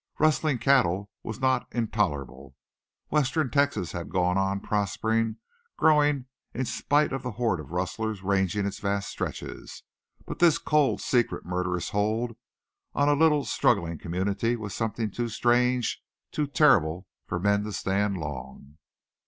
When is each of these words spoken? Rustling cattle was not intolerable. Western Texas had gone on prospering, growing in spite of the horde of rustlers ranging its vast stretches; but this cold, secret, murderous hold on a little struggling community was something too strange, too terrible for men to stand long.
Rustling 0.17 0.57
cattle 0.57 1.11
was 1.21 1.39
not 1.39 1.67
intolerable. 1.71 2.55
Western 3.11 3.51
Texas 3.51 3.91
had 3.91 4.09
gone 4.09 4.35
on 4.35 4.59
prospering, 4.59 5.37
growing 5.77 6.25
in 6.55 6.65
spite 6.65 7.13
of 7.13 7.21
the 7.21 7.33
horde 7.33 7.59
of 7.59 7.69
rustlers 7.69 8.23
ranging 8.23 8.65
its 8.65 8.79
vast 8.79 9.09
stretches; 9.09 9.83
but 10.25 10.39
this 10.39 10.57
cold, 10.57 11.01
secret, 11.01 11.45
murderous 11.45 11.91
hold 11.91 12.35
on 12.95 13.09
a 13.09 13.13
little 13.13 13.45
struggling 13.45 13.99
community 13.99 14.55
was 14.55 14.73
something 14.73 15.11
too 15.11 15.29
strange, 15.29 16.01
too 16.31 16.47
terrible 16.47 17.05
for 17.27 17.39
men 17.39 17.63
to 17.63 17.71
stand 17.71 18.17
long. 18.17 18.79